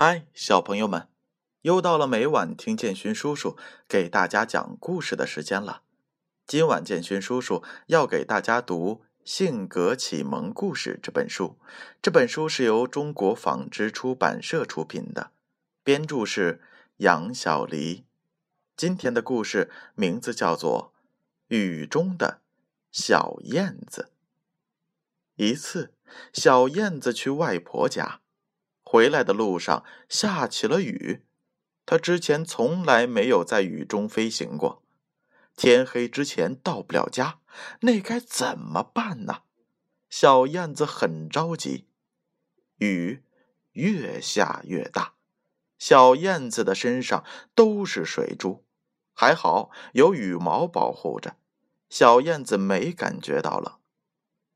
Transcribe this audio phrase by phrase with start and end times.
[0.00, 1.08] 嗨，小朋友们，
[1.62, 3.56] 又到了每晚听建勋叔叔
[3.88, 5.82] 给大家讲故事的时间了。
[6.46, 11.58] 今晚建勋叔叔要给大家读《性格启蒙故事》这本书。
[12.00, 15.32] 这本书是由中国纺织出版社出品的，
[15.82, 16.60] 编著是
[16.98, 18.04] 杨小黎。
[18.76, 20.92] 今天的故事名字叫做
[21.56, 22.40] 《雨中的
[22.92, 24.12] 小燕子》。
[25.44, 25.92] 一次，
[26.32, 28.20] 小燕子去外婆家。
[28.90, 31.22] 回来的路上下起了雨，
[31.84, 34.82] 他之前从来没有在雨中飞行过。
[35.54, 37.40] 天黑之前到不了家，
[37.80, 39.42] 那该怎么办呢？
[40.08, 41.86] 小燕子很着急。
[42.78, 43.22] 雨
[43.72, 45.12] 越下越大，
[45.78, 47.22] 小燕子的身上
[47.54, 48.64] 都是水珠，
[49.12, 51.36] 还好有羽毛保护着，
[51.90, 53.78] 小燕子没感觉到冷。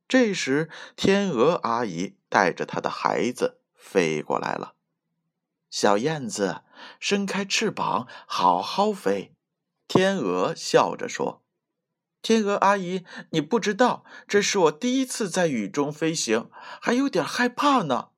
[0.09, 3.59] 这时，天鹅阿姨带着她的孩子。
[3.83, 4.75] 飞过来了，
[5.69, 6.63] 小燕子
[7.01, 9.35] 伸开翅膀，好好飞。
[9.89, 11.43] 天鹅笑着说
[12.23, 16.49] ：“天鹅阿姨，你不知道，这是我第一次在雨中飞行，
[16.81, 18.11] 还有点害怕呢。”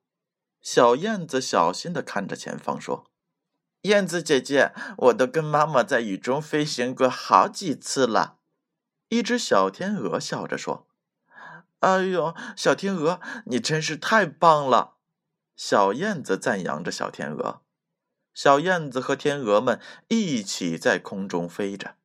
[0.61, 3.11] 小燕子小心的看着前方，说
[3.81, 8.37] ：“燕子姐姐，我都跟妈妈在雨中飞行过好几次了。”
[9.09, 10.87] 一只小天鹅笑着说
[11.81, 14.93] ：“哎呦，小天鹅，你真是太棒了！”
[15.55, 17.61] 小燕子赞扬着小天鹅，
[18.33, 21.95] 小燕子和天鹅们一起在空中飞着，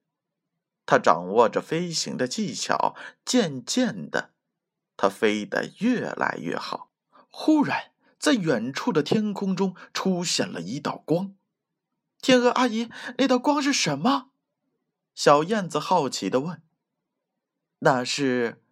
[0.86, 4.30] 它掌握着飞行的技巧，渐渐的，
[4.96, 6.92] 它飞得越来越好。
[7.28, 11.34] 忽然，在远处的天空中出现了一道光。
[12.20, 14.30] 天鹅阿姨，那道光是什么？
[15.14, 16.62] 小燕子好奇的问。
[17.80, 18.62] 那是。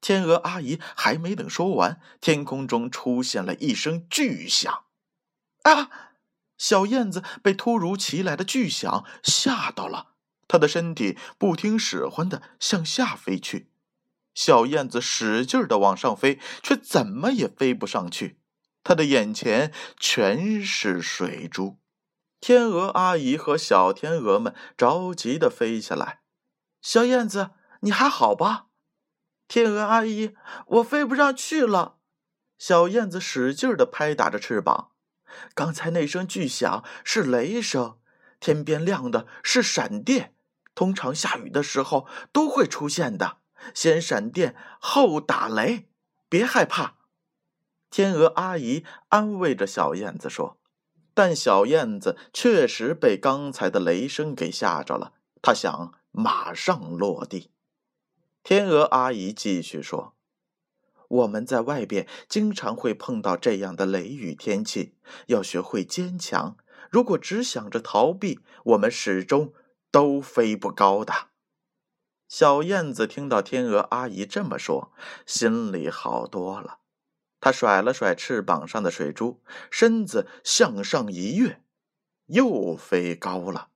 [0.00, 4.84] 天鹅阿姨还没等说完，天空中出现了一声巨响，
[5.62, 5.90] 啊！
[6.58, 10.12] 小燕子被突如其来的巨响吓到了，
[10.48, 13.70] 它的身体不听使唤的向下飞去。
[14.34, 18.38] 小燕子使劲的往上飞，却怎么也飞不上去，
[18.84, 21.78] 她的眼前全是水珠。
[22.40, 26.20] 天鹅阿姨和小天鹅们着急的飞下来
[26.80, 28.65] ：“小燕子，你还好吧？”
[29.48, 30.34] 天鹅阿姨，
[30.66, 31.96] 我飞不上去了。
[32.58, 34.90] 小燕子使劲的拍打着翅膀。
[35.54, 37.98] 刚才那声巨响是雷声，
[38.40, 40.34] 天边亮的是闪电。
[40.74, 43.38] 通常下雨的时候都会出现的，
[43.74, 45.88] 先闪电后打雷，
[46.28, 46.96] 别害怕。
[47.90, 50.58] 天鹅阿姨安慰着小燕子说。
[51.14, 57.50] 但小燕子确实被刚才的雷声给吓着了，她想马上落地。
[58.48, 60.14] 天鹅阿姨继续说
[61.08, 64.94] ：“我们在外边经常会碰到这样的雷雨天气，
[65.26, 66.56] 要学会坚强。
[66.88, 69.52] 如果只想着逃避，我们始终
[69.90, 71.30] 都飞不高的。”
[72.30, 74.92] 小燕子听到天鹅阿姨这么说，
[75.26, 76.78] 心里好多了。
[77.40, 79.42] 它甩了甩翅膀上的水珠，
[79.72, 81.64] 身子向上一跃，
[82.26, 83.70] 又飞高了。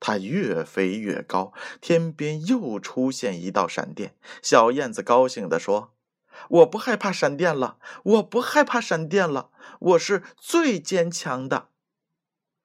[0.00, 4.14] 它越飞越高，天边又出现一道闪电。
[4.40, 5.94] 小燕子高兴地说
[6.48, 9.50] ：“我不害怕闪电了，我不害怕闪电了，
[9.80, 11.68] 我是最坚强的。”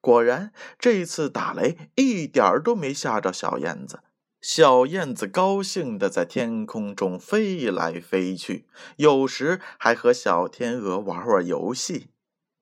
[0.00, 4.00] 果然，这次打雷一点儿都没吓着小燕子。
[4.40, 12.10] 小燕子高兴地在天空中飞来飞去，有时还和小天鹅玩玩游戏。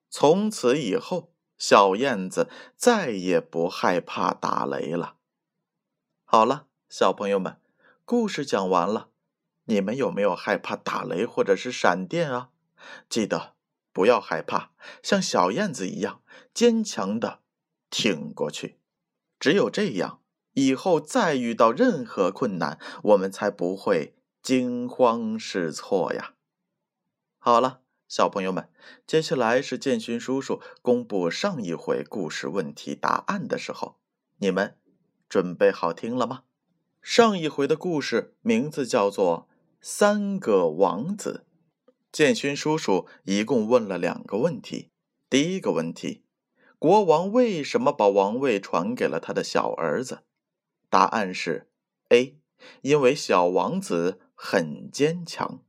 [0.09, 1.32] 从此以后。
[1.65, 5.15] 小燕子再也不害怕打雷了。
[6.25, 7.57] 好了，小朋友们，
[8.03, 9.07] 故事讲完了。
[9.63, 12.49] 你们有没有害怕打雷或者是闪电啊？
[13.07, 13.53] 记得
[13.93, 16.21] 不要害怕，像小燕子一样
[16.53, 17.39] 坚强的
[17.89, 18.77] 挺过去。
[19.39, 20.19] 只有这样，
[20.55, 26.33] 以后再遇到任何困难，我们才不会惊慌失措呀。
[27.39, 27.82] 好了。
[28.15, 28.69] 小朋友们，
[29.07, 33.95] 接下来是建勋叔叔公布上一回故事问题答案的时候，
[34.37, 34.77] 你们
[35.27, 36.43] 准备好听了吗？
[37.01, 39.47] 上一回的故事名字叫做
[39.81, 41.47] 《三个王子》。
[42.11, 44.91] 建勋叔叔一共问了两个问题。
[45.27, 46.23] 第一个问题：
[46.77, 50.19] 国王为什么把王位传给了他的小儿子？
[50.91, 51.67] 答案是
[52.09, 52.37] A，
[52.83, 55.63] 因为小王子很坚强。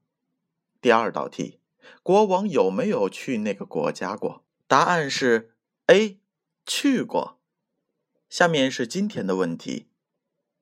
[0.83, 1.61] 第二道题。
[2.03, 4.45] 国王有没有去那个国家过？
[4.67, 5.55] 答案是
[5.87, 6.19] A，
[6.65, 7.41] 去过。
[8.29, 9.89] 下面是今天的问题。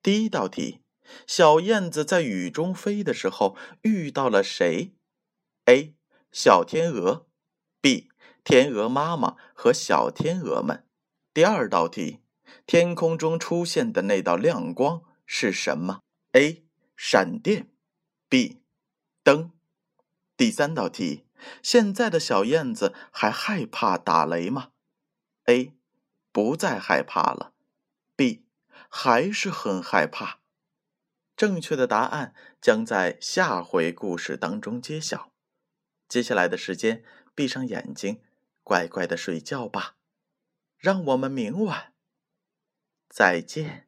[0.03, 0.81] 第一道题：
[1.27, 4.93] 小燕子在雨中飞的时候遇到了谁
[5.67, 5.95] ？A.
[6.33, 7.27] 小天鹅
[7.81, 8.11] ，B.
[8.43, 10.87] 天鹅妈妈和小天鹅们。
[11.33, 12.21] 第二道题：
[12.67, 16.01] 天空中出现的那道亮光是什么
[16.33, 16.65] ？A.
[16.97, 17.69] 闪电
[18.29, 18.59] ，B.
[19.23, 19.53] 灯。
[20.43, 21.25] 第三道题：
[21.63, 24.73] 现在的小燕子还害怕打雷吗
[25.45, 25.73] ？A.
[26.33, 27.53] 不再害怕了。
[28.17, 28.45] B.
[28.89, 30.41] 还是很害怕。
[31.37, 35.31] 正确的答案将在下回故事当中揭晓。
[36.09, 37.05] 接下来的时间，
[37.37, 38.21] 闭上眼睛，
[38.65, 39.95] 乖乖的睡觉吧。
[40.77, 41.93] 让我们明晚
[43.09, 43.87] 再见。